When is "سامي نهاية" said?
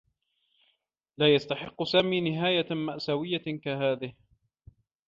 1.83-2.73